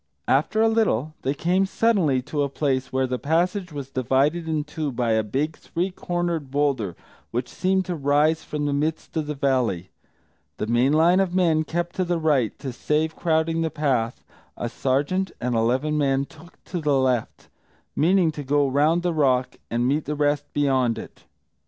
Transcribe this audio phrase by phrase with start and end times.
[0.27, 4.63] After a little they came suddenly to a place where the passage was divided in
[4.63, 6.95] two by a big three cornered boulder
[7.29, 9.91] which seemed to rise from the midst of the valley.
[10.57, 14.23] The main line of men kept to the right; to save crowding the path,
[14.57, 17.49] a sergeant and eleven men took the left,
[17.95, 21.25] meaning to go round the rock and meet the rest beyond it.